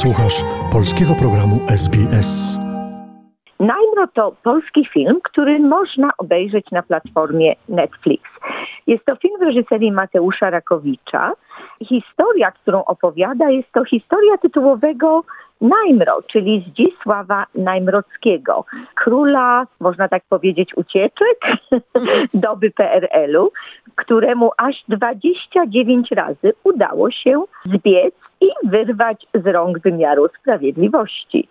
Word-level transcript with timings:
Słuchasz 0.00 0.44
polskiego 0.72 1.14
programu 1.14 1.56
SBS. 1.68 2.58
Najmro 3.60 4.06
to 4.14 4.32
polski 4.42 4.86
film, 4.92 5.20
który 5.24 5.58
można 5.58 6.10
obejrzeć 6.18 6.66
na 6.72 6.82
platformie 6.82 7.54
Netflix. 7.68 8.22
Jest 8.86 9.04
to 9.04 9.16
film 9.16 9.34
w 9.40 9.42
reżyserii 9.42 9.92
Mateusza 9.92 10.50
Rakowicza. 10.50 11.32
Historia, 11.88 12.50
którą 12.50 12.84
opowiada, 12.84 13.50
jest 13.50 13.72
to 13.72 13.84
historia 13.84 14.38
tytułowego 14.38 15.24
Najmro, 15.60 16.20
czyli 16.32 16.64
Zdzisława 16.68 17.46
Najmrockiego, 17.54 18.64
króla, 18.94 19.66
można 19.80 20.08
tak 20.08 20.22
powiedzieć, 20.28 20.76
ucieczek 20.76 21.38
doby 22.34 22.70
PRL-u, 22.70 23.50
któremu 23.94 24.50
aż 24.56 24.84
29 24.88 26.10
razy 26.10 26.52
udało 26.64 27.10
się 27.10 27.44
zbiec 27.64 28.14
i 28.40 28.48
wyrwać 28.64 29.26
z 29.34 29.46
rąk 29.46 29.78
wymiaru 29.78 30.28
sprawiedliwości. 30.40 31.48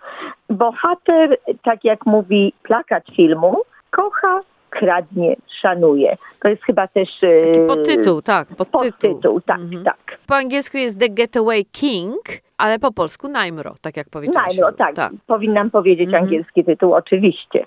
Bohater, 0.50 1.38
tak 1.64 1.84
jak 1.84 2.06
mówi 2.06 2.54
plakat 2.64 3.04
filmu, 3.16 3.58
kocha, 3.92 4.42
kradnie, 4.70 5.36
szanuje. 5.62 6.18
To 6.42 6.48
jest 6.50 6.64
chyba 6.64 6.88
też... 6.88 7.10
Taki 7.20 7.60
podtytuł, 7.68 8.22
tak. 8.22 8.48
Podtytuł, 8.48 8.82
podtytuł 8.92 9.42
tak, 9.42 9.60
Mhm. 9.60 9.84
tak. 9.84 10.18
Po 10.28 10.36
angielsku 10.36 10.78
jest 10.78 11.00
The 11.00 11.10
Getaway 11.10 11.66
King, 11.66 12.20
ale 12.58 12.80
po 12.80 12.92
polsku 12.92 13.28
Najmro, 13.28 13.76
tak 13.82 13.98
jak 13.98 14.10
powiedziałaś. 14.10 14.48
Najmro, 14.58 14.72
tak. 14.78 14.96
tak. 14.96 15.12
Powinnam 15.28 15.70
powiedzieć 15.72 16.06
Mhm. 16.08 16.24
angielski 16.24 16.64
tytuł, 16.66 16.94
oczywiście. 16.94 17.66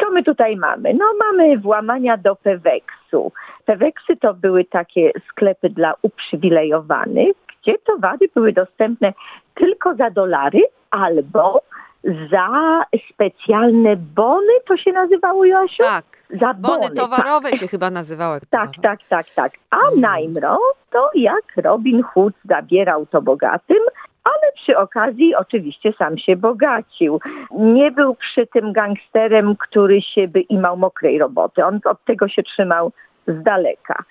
Co 0.00 0.10
my 0.10 0.22
tutaj 0.22 0.56
mamy? 0.56 0.94
No 0.94 1.04
mamy 1.18 1.58
włamania 1.58 2.16
do 2.16 2.36
Peweksu. 2.36 3.32
Peweksy 3.64 4.16
to 4.16 4.34
były 4.34 4.64
takie 4.64 5.10
sklepy 5.30 5.70
dla 5.70 5.94
uprzywilejowanych, 6.02 7.36
gdzie 7.62 7.78
towary 7.78 8.28
były 8.34 8.52
dostępne 8.52 9.12
tylko 9.54 9.94
za 9.94 10.10
dolary 10.10 10.60
albo 10.90 11.60
za 12.04 12.82
specjalne 13.10 13.96
bony, 13.96 14.52
to 14.68 14.76
się 14.76 14.92
nazywało, 14.92 15.44
Joasiu? 15.44 15.82
Tak. 15.82 16.04
Za 16.30 16.54
Bony 16.54 16.78
bony, 16.78 16.94
towarowe 16.94 17.50
tak. 17.50 17.60
się 17.60 17.68
chyba 17.68 17.90
nazywały. 17.90 18.40
Tak, 18.50 18.70
tak, 18.82 18.98
tak, 19.08 19.26
tak. 19.34 19.52
A 19.70 19.76
Najmro 19.96 20.58
to 20.90 21.10
jak 21.14 21.44
Robin 21.56 22.02
Hood 22.02 22.34
zabierał 22.44 23.06
to 23.06 23.22
bogatym, 23.22 23.82
ale 24.24 24.52
przy 24.54 24.78
okazji 24.78 25.34
oczywiście 25.34 25.92
sam 25.98 26.18
się 26.18 26.36
bogacił. 26.36 27.20
Nie 27.50 27.90
był 27.90 28.14
przy 28.14 28.46
tym 28.46 28.72
gangsterem, 28.72 29.56
który 29.56 30.02
się 30.02 30.28
by 30.28 30.40
imał 30.40 30.76
mokrej 30.76 31.18
roboty. 31.18 31.64
On 31.64 31.80
od 31.84 32.04
tego 32.04 32.28
się 32.28 32.42
trzymał 32.42 32.92
z 33.26 33.42
daleka. 33.42 34.04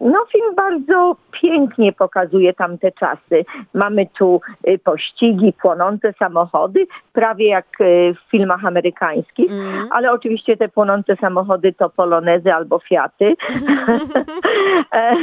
No, 0.00 0.24
film 0.32 0.54
bardzo 0.56 1.16
pięknie 1.30 1.92
pokazuje 1.92 2.54
tamte 2.54 2.92
czasy. 2.92 3.44
Mamy 3.74 4.06
tu 4.18 4.40
y, 4.68 4.78
pościgi, 4.78 5.52
płonące 5.62 6.12
samochody, 6.18 6.86
prawie 7.12 7.48
jak 7.48 7.66
y, 7.80 8.14
w 8.14 8.30
filmach 8.30 8.64
amerykańskich, 8.64 9.50
Mm. 9.52 9.88
ale 9.90 10.12
oczywiście 10.12 10.56
te 10.56 10.68
płonące 10.68 11.16
samochody 11.16 11.72
to 11.72 11.90
polonezy 11.90 12.52
albo 12.54 12.78
fiaty. 12.78 13.36
E, 14.92 15.14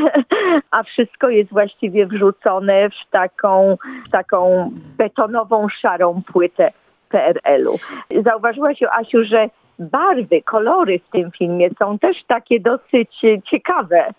A 0.72 0.84
wszystko 0.84 1.30
jest 1.30 1.50
właściwie 1.52 2.06
wrzucone 2.06 2.90
w 2.90 3.12
taką, 3.12 3.78
w 4.08 4.12
taką 4.12 4.72
betonową, 4.98 5.68
szarą 5.70 6.22
płytę 6.34 6.72
PRL-u. 7.10 7.76
Zauważyłaś, 8.24 8.84
Asiu, 8.84 9.24
że 9.24 9.50
barwy, 9.80 10.42
kolory 10.42 11.00
w 11.00 11.12
tym 11.12 11.32
filmie 11.32 11.70
są 11.80 12.00
też 12.00 12.24
takie 12.28 12.60
dosyć 12.60 13.26
e, 13.26 13.42
ciekawe. 13.42 14.14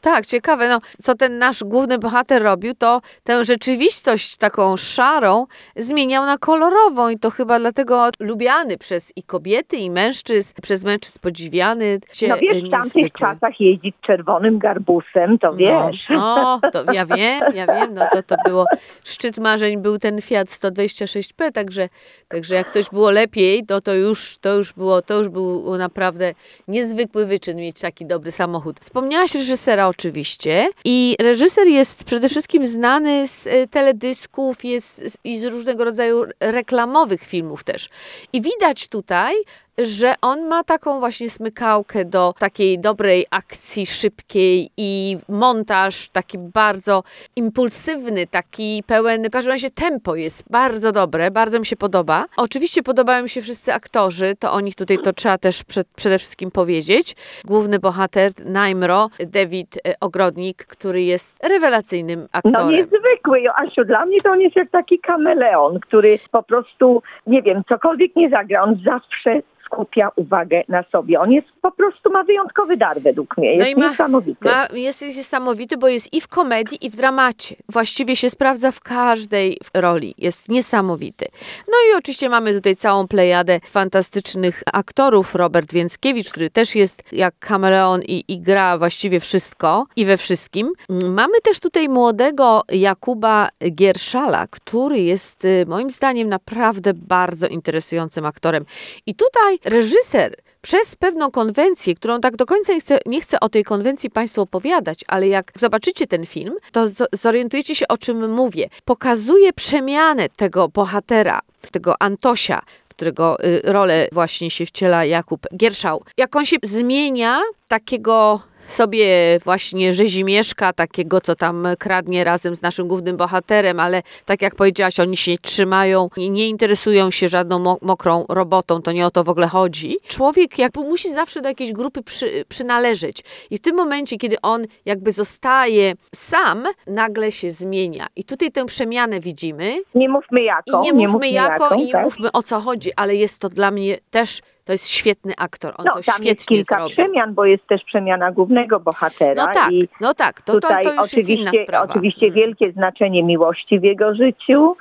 Tak, 0.00 0.26
ciekawe. 0.26 0.68
No, 0.68 0.80
co 1.02 1.14
ten 1.14 1.38
nasz 1.38 1.64
główny 1.64 1.98
bohater 1.98 2.42
robił, 2.42 2.74
to 2.74 3.00
tę 3.24 3.44
rzeczywistość 3.44 4.36
taką 4.36 4.76
szarą 4.76 5.46
zmieniał 5.76 6.26
na 6.26 6.38
kolorową 6.38 7.08
i 7.08 7.18
to 7.18 7.30
chyba 7.30 7.58
dlatego 7.58 8.08
lubiany 8.20 8.78
przez 8.78 9.12
i 9.16 9.22
kobiety, 9.22 9.76
i 9.76 9.90
mężczyzn, 9.90 10.54
przez 10.62 10.84
mężczyzn 10.84 11.18
podziwiany. 11.20 11.98
Cie- 12.12 12.28
No 12.28 12.36
wiesz, 12.36 12.62
w 12.68 12.70
tamtych 12.70 13.12
czasach 13.12 13.60
jeździć 13.60 13.94
czerwonym 14.06 14.58
garbusem, 14.58 15.38
to 15.38 15.52
wiesz. 15.52 16.06
No, 16.10 16.60
no, 16.62 16.70
to 16.70 16.92
ja 16.92 17.06
wiem, 17.06 17.40
ja 17.54 17.66
wiem, 17.66 17.94
no 17.94 18.06
to 18.12 18.22
to 18.22 18.36
było, 18.46 18.66
szczyt 19.04 19.38
marzeń 19.38 19.78
był 19.78 19.98
ten 19.98 20.20
Fiat 20.22 20.48
126P, 20.48 21.52
także, 21.52 21.88
także 22.28 22.54
jak 22.54 22.70
coś 22.70 22.88
było 22.90 23.10
lepiej, 23.10 23.66
to 23.66 23.80
to 23.80 23.94
już, 23.94 24.38
to 24.38 24.54
już 24.54 24.72
było, 24.72 25.02
to 25.02 25.14
już 25.18 25.28
był 25.28 25.76
naprawdę 25.76 26.34
niezwykły 26.68 27.26
wyczyn 27.26 27.56
mieć 27.56 27.80
taki 27.80 28.06
dobry 28.06 28.30
samochód. 28.30 28.80
Wspomniałaś 28.80 29.34
reżysera 29.62 29.88
oczywiście 29.88 30.68
i 30.84 31.16
reżyser 31.20 31.66
jest 31.66 32.04
przede 32.04 32.28
wszystkim 32.28 32.66
znany 32.66 33.28
z 33.28 33.46
e, 33.46 33.68
teledysków 33.68 34.64
jest, 34.64 35.18
i 35.24 35.38
z 35.38 35.44
różnego 35.44 35.84
rodzaju 35.84 36.24
reklamowych 36.40 37.22
filmów 37.22 37.64
też. 37.64 37.88
I 38.32 38.42
widać 38.42 38.88
tutaj, 38.88 39.34
że 39.78 40.14
on 40.20 40.48
ma 40.48 40.64
taką 40.64 40.98
właśnie 40.98 41.30
smykałkę 41.30 42.04
do 42.04 42.34
takiej 42.38 42.78
dobrej 42.78 43.26
akcji 43.30 43.86
szybkiej 43.86 44.70
i 44.76 45.18
montaż 45.28 46.08
taki 46.08 46.38
bardzo 46.38 47.02
impulsywny, 47.36 48.26
taki 48.26 48.82
pełen, 48.86 49.24
w 49.24 49.30
każdym 49.30 49.52
razie 49.52 49.70
tempo 49.70 50.16
jest 50.16 50.44
bardzo 50.50 50.92
dobre, 50.92 51.30
bardzo 51.30 51.60
mi 51.60 51.66
się 51.66 51.76
podoba. 51.76 52.26
Oczywiście 52.36 52.82
podobają 52.82 53.22
mi 53.22 53.28
się 53.28 53.42
wszyscy 53.42 53.74
aktorzy, 53.74 54.36
to 54.38 54.52
o 54.52 54.60
nich 54.60 54.74
tutaj 54.74 54.98
to 55.04 55.12
trzeba 55.12 55.38
też 55.38 55.64
przed, 55.64 55.88
przede 55.96 56.18
wszystkim 56.18 56.50
powiedzieć. 56.50 57.16
Główny 57.44 57.78
bohater 57.78 58.32
Najmro, 58.44 59.10
David 59.26 59.51
e, 59.60 59.94
Ogrodnik, 60.00 60.66
który 60.66 61.02
jest 61.02 61.44
rewelacyjnym 61.44 62.20
No 62.20 62.26
aktorem. 62.32 62.70
niezwykły, 62.70 63.40
Joasiu. 63.40 63.84
Dla 63.84 64.06
mnie 64.06 64.20
to 64.20 64.30
on 64.30 64.40
jest 64.40 64.56
jak 64.56 64.70
taki 64.70 64.98
kameleon, 64.98 65.80
który 65.80 66.18
po 66.30 66.42
prostu, 66.42 67.02
nie 67.26 67.42
wiem, 67.42 67.62
cokolwiek 67.68 68.16
nie 68.16 68.30
zagra, 68.30 68.62
on 68.62 68.80
zawsze 68.84 69.40
skupia 69.72 70.10
uwagę 70.16 70.62
na 70.68 70.84
sobie. 70.92 71.20
On 71.20 71.32
jest 71.32 71.48
po 71.62 71.72
prostu, 71.72 72.10
ma 72.10 72.24
wyjątkowy 72.24 72.76
dar 72.76 73.00
według 73.00 73.36
mnie. 73.38 73.52
Jest 73.52 73.64
No 73.64 73.70
i 73.70 73.80
ma- 73.80 73.90
niesamowity. 73.90 74.44
Ma, 74.44 74.68
jest, 74.72 75.02
jest 75.02 75.16
niesamowity, 75.18 75.76
bo 75.76 75.88
jest 75.88 76.12
i 76.14 76.20
w 76.20 76.28
komedii, 76.28 76.86
i 76.86 76.90
w 76.90 76.96
dramacie. 76.96 77.56
Właściwie 77.68 78.16
się 78.16 78.30
sprawdza 78.30 78.72
w 78.72 78.80
każdej 78.80 79.58
roli. 79.74 80.14
Jest 80.18 80.48
niesamowity. 80.48 81.26
No 81.68 81.74
i 81.90 81.98
oczywiście 81.98 82.28
mamy 82.28 82.54
tutaj 82.54 82.76
całą 82.76 83.08
plejadę 83.08 83.60
fantastycznych 83.66 84.62
aktorów. 84.72 85.34
Robert 85.34 85.72
Więckiewicz, 85.72 86.30
który 86.30 86.50
też 86.50 86.74
jest 86.74 87.12
jak 87.12 87.34
kameleon 87.38 88.02
i, 88.02 88.24
i 88.28 88.40
gra 88.40 88.78
właściwie 88.78 89.20
wszystko 89.20 89.86
i 89.96 90.04
we 90.04 90.16
wszystkim. 90.16 90.72
Mamy 91.08 91.40
też 91.42 91.60
tutaj 91.60 91.88
młodego 91.88 92.62
Jakuba 92.72 93.48
Gierszala, 93.70 94.46
który 94.50 94.98
jest 94.98 95.44
y, 95.44 95.64
moim 95.68 95.90
zdaniem 95.90 96.28
naprawdę 96.28 96.94
bardzo 96.94 97.46
interesującym 97.46 98.26
aktorem. 98.26 98.64
I 99.06 99.14
tutaj 99.14 99.58
reżyser 99.64 100.36
przez 100.62 100.96
pewną 100.96 101.30
konwencję, 101.30 101.94
którą 101.94 102.20
tak 102.20 102.36
do 102.36 102.46
końca 102.46 102.72
nie 102.72 102.80
chcę, 102.80 102.98
nie 103.06 103.20
chcę 103.20 103.40
o 103.40 103.48
tej 103.48 103.64
konwencji 103.64 104.10
Państwu 104.10 104.40
opowiadać, 104.40 105.00
ale 105.08 105.28
jak 105.28 105.52
zobaczycie 105.56 106.06
ten 106.06 106.26
film, 106.26 106.56
to 106.72 106.86
zorientujecie 107.12 107.74
się, 107.74 107.88
o 107.88 107.98
czym 107.98 108.30
mówię. 108.30 108.68
Pokazuje 108.84 109.52
przemianę 109.52 110.28
tego 110.28 110.68
bohatera, 110.68 111.40
tego 111.70 112.02
Antosia, 112.02 112.62
w 112.88 112.94
którego 112.94 113.44
y, 113.44 113.60
rolę 113.64 114.08
właśnie 114.12 114.50
się 114.50 114.66
wciela 114.66 115.04
Jakub 115.04 115.46
Gierszał. 115.56 116.04
Jak 116.16 116.36
on 116.36 116.46
się 116.46 116.56
zmienia, 116.62 117.40
takiego 117.68 118.40
sobie 118.66 119.38
właśnie 119.44 119.94
rzezimieszka, 119.94 120.72
takiego, 120.72 121.20
co 121.20 121.34
tam 121.34 121.66
kradnie 121.78 122.24
razem 122.24 122.56
z 122.56 122.62
naszym 122.62 122.88
głównym 122.88 123.16
bohaterem, 123.16 123.80
ale 123.80 124.02
tak 124.24 124.42
jak 124.42 124.54
powiedziałaś, 124.54 125.00
oni 125.00 125.16
się 125.16 125.38
trzymają, 125.42 126.08
nie, 126.16 126.30
nie 126.30 126.48
interesują 126.48 127.10
się 127.10 127.28
żadną 127.28 127.58
mo- 127.58 127.78
mokrą 127.82 128.24
robotą, 128.28 128.82
to 128.82 128.92
nie 128.92 129.06
o 129.06 129.10
to 129.10 129.24
w 129.24 129.28
ogóle 129.28 129.46
chodzi. 129.46 129.96
Człowiek 130.08 130.58
jakby 130.58 130.80
musi 130.80 131.10
zawsze 131.10 131.40
do 131.40 131.48
jakiejś 131.48 131.72
grupy 131.72 132.02
przy, 132.02 132.44
przynależeć 132.48 133.22
i 133.50 133.56
w 133.56 133.60
tym 133.60 133.76
momencie, 133.76 134.16
kiedy 134.16 134.36
on 134.42 134.64
jakby 134.86 135.12
zostaje 135.12 135.92
sam, 136.14 136.64
nagle 136.86 137.32
się 137.32 137.50
zmienia. 137.50 138.06
I 138.16 138.24
tutaj 138.24 138.50
tę 138.52 138.66
przemianę 138.66 139.20
widzimy 139.20 139.74
Nie 139.94 140.08
mówmy 140.08 140.42
jaką. 140.42 140.82
i 140.82 140.94
nie 140.96 141.08
mówmy 141.08 141.28
jako 141.28 141.64
jaką, 141.64 141.76
i 141.76 141.84
nie 141.86 141.92
tak? 141.92 142.04
mówmy 142.04 142.32
o 142.32 142.42
co 142.42 142.60
chodzi, 142.60 142.90
ale 142.96 143.16
jest 143.16 143.38
to 143.38 143.48
dla 143.48 143.70
mnie 143.70 143.98
też, 144.10 144.40
to 144.64 144.72
jest 144.72 144.88
świetny 144.88 145.32
aktor, 145.38 145.74
on 145.78 145.84
No, 145.86 145.92
to 145.92 146.00
tam 146.02 146.24
jest 146.24 146.40
świetnie 146.42 146.56
kilka 146.56 146.76
zrobił. 146.78 146.96
przemian, 146.96 147.34
bo 147.34 147.44
jest 147.44 147.66
też 147.66 147.84
przemiana 147.84 148.32
głównego 148.52 148.80
bohatera. 148.80 149.46
No 149.46 149.52
tak, 149.54 149.72
I 149.72 149.88
no 150.00 150.14
tak, 150.14 150.42
to, 150.42 150.52
to, 150.52 150.60
tutaj 150.60 150.84
to 150.84 150.92
inna 150.92 151.02
oczywiście, 151.02 151.66
oczywiście 151.82 152.26
Mm. 152.26 152.34
wielkie 152.34 152.72
znaczenie 152.72 153.22
miłości 153.22 153.80
w 153.80 153.82
jego 153.82 154.14
życiu 154.14 154.76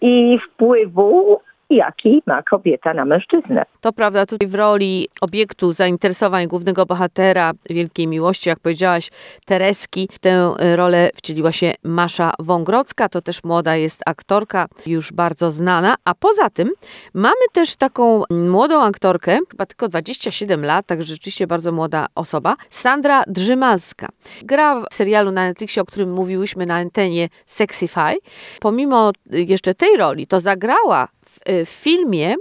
i 0.00 0.38
wpływu 0.46 1.40
jaki 1.76 2.22
ma 2.26 2.42
kobieta 2.42 2.94
na 2.94 3.04
mężczyznę. 3.04 3.64
To 3.80 3.92
prawda, 3.92 4.26
tutaj 4.26 4.48
w 4.48 4.54
roli 4.54 5.08
obiektu 5.20 5.72
zainteresowań 5.72 6.46
głównego 6.46 6.86
bohatera 6.86 7.52
Wielkiej 7.70 8.06
Miłości, 8.08 8.48
jak 8.48 8.60
powiedziałaś, 8.60 9.10
Tereski, 9.46 10.08
w 10.12 10.18
tę 10.18 10.52
rolę 10.76 11.10
wcieliła 11.14 11.52
się 11.52 11.72
Masza 11.82 12.32
Wągrodzka, 12.38 13.08
to 13.08 13.22
też 13.22 13.44
młoda 13.44 13.76
jest 13.76 14.00
aktorka, 14.06 14.66
już 14.86 15.12
bardzo 15.12 15.50
znana, 15.50 15.94
a 16.04 16.14
poza 16.14 16.50
tym 16.50 16.70
mamy 17.14 17.46
też 17.52 17.76
taką 17.76 18.22
młodą 18.30 18.82
aktorkę, 18.82 19.38
chyba 19.50 19.66
tylko 19.66 19.88
27 19.88 20.64
lat, 20.64 20.86
tak 20.86 21.02
rzeczywiście 21.02 21.46
bardzo 21.46 21.72
młoda 21.72 22.06
osoba, 22.14 22.56
Sandra 22.70 23.22
Drzymalska. 23.26 24.08
Gra 24.42 24.80
w 24.80 24.94
serialu 24.94 25.30
na 25.30 25.48
Netflixie, 25.48 25.82
o 25.82 25.84
którym 25.84 26.12
mówiłyśmy 26.12 26.66
na 26.66 26.74
antenie 26.74 27.28
Sexify. 27.46 28.16
Pomimo 28.60 29.12
jeszcze 29.30 29.74
tej 29.74 29.96
roli, 29.96 30.26
to 30.26 30.40
zagrała 30.40 31.08
w, 31.24 31.38
w 31.66 31.68
filmie 31.68 32.34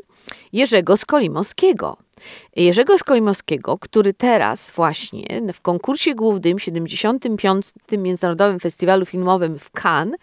Jerzego 0.53 0.97
Skolimowskiego. 0.97 1.97
Jerzego 2.55 2.97
Skolimowskiego, 2.97 3.77
który 3.77 4.13
teraz 4.13 4.71
właśnie 4.71 5.41
w 5.53 5.61
konkursie 5.61 6.15
głównym 6.15 6.59
75. 6.59 7.65
Międzynarodowym 7.97 8.59
Festiwalu 8.59 9.05
Filmowym 9.05 9.59
w 9.59 9.71
Cannes 9.71 10.19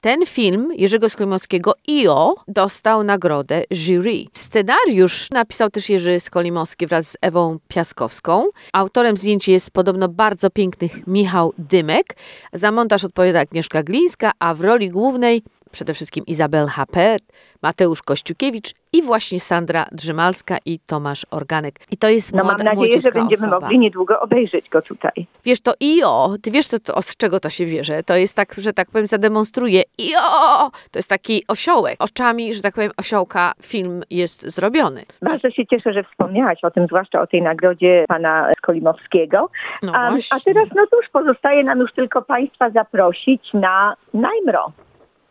ten 0.00 0.26
film 0.26 0.72
Jerzego 0.76 1.08
Skolimowskiego 1.08 1.74
IO 1.88 2.34
dostał 2.48 3.04
nagrodę 3.04 3.64
jury. 3.70 4.24
Scenariusz 4.32 5.30
napisał 5.30 5.70
też 5.70 5.88
Jerzy 5.88 6.20
Skolimowski 6.20 6.86
wraz 6.86 7.10
z 7.10 7.16
Ewą 7.20 7.58
Piaskowską. 7.68 8.48
Autorem 8.72 9.16
zdjęć 9.16 9.48
jest 9.48 9.70
podobno 9.70 10.08
bardzo 10.08 10.50
pięknych 10.50 11.06
Michał 11.06 11.52
Dymek. 11.58 12.16
Za 12.52 12.72
montaż 12.72 13.04
odpowiada 13.04 13.40
Agnieszka 13.40 13.82
Glińska, 13.82 14.32
a 14.38 14.54
w 14.54 14.60
roli 14.60 14.90
głównej 14.90 15.42
przede 15.72 15.94
wszystkim 15.94 16.26
Izabel 16.26 16.66
Hapet, 16.66 17.22
Mateusz 17.62 18.02
Kościukiewicz 18.02 18.74
i 18.92 19.02
właśnie 19.02 19.40
Sandra 19.40 19.86
Drzymalska 19.92 20.56
i 20.66 20.78
Tomasz 20.86 21.26
Organek. 21.30 21.74
I 21.90 21.96
to 21.96 22.08
jest 22.08 22.32
No 22.34 22.44
młoda, 22.44 22.64
mam 22.64 22.74
nadzieję, 22.76 23.00
że 23.04 23.12
będziemy 23.12 23.46
osoba. 23.46 23.60
mogli 23.60 23.78
niedługo 23.78 24.20
obejrzeć 24.20 24.68
go 24.68 24.82
tutaj. 24.82 25.26
Wiesz, 25.44 25.60
to 25.60 25.72
IO, 25.82 26.34
ty 26.42 26.50
wiesz, 26.50 26.66
co 26.66 26.80
to, 26.80 27.02
z 27.02 27.16
czego 27.16 27.40
to 27.40 27.50
się 27.50 27.66
bierze? 27.66 28.02
To 28.02 28.16
jest 28.16 28.36
tak, 28.36 28.54
że 28.54 28.72
tak 28.72 28.90
powiem, 28.90 29.06
zademonstruje 29.06 29.82
IO! 30.00 30.70
To 30.90 30.98
jest 30.98 31.08
taki 31.08 31.42
osiołek. 31.48 31.96
Oczami, 31.98 32.54
że 32.54 32.62
tak 32.62 32.74
powiem, 32.74 32.90
osiołka 32.96 33.52
film 33.62 34.02
jest 34.10 34.42
zrobiony. 34.42 35.04
Bardzo 35.22 35.50
się 35.50 35.66
cieszę, 35.66 35.92
że 35.92 36.04
wspomniałaś 36.04 36.64
o 36.64 36.70
tym, 36.70 36.86
zwłaszcza 36.86 37.20
o 37.20 37.26
tej 37.26 37.42
nagrodzie 37.42 38.04
pana 38.08 38.50
Skolimowskiego. 38.58 39.50
No 39.82 39.92
a, 39.94 40.08
a 40.30 40.40
teraz, 40.44 40.68
no 40.76 40.86
cóż, 40.86 41.08
pozostaje 41.12 41.64
nam 41.64 41.78
już 41.78 41.92
tylko 41.92 42.22
Państwa 42.22 42.70
zaprosić 42.70 43.42
na 43.54 43.94
Najmro 44.14 44.72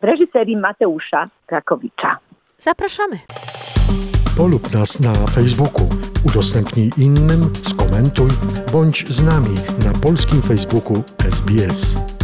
w 0.00 0.04
reżyserii 0.04 0.56
Mateusza 0.56 1.28
Krakowicza. 1.46 2.18
Zapraszamy. 2.58 3.18
Polub 4.36 4.74
nas 4.74 5.00
na 5.00 5.14
Facebooku, 5.14 5.88
udostępnij 6.26 6.90
innym, 6.98 7.54
skomentuj, 7.54 8.30
bądź 8.72 9.08
z 9.08 9.22
nami 9.22 9.54
na 9.84 10.00
polskim 10.02 10.42
Facebooku 10.42 11.02
SBS. 11.18 12.17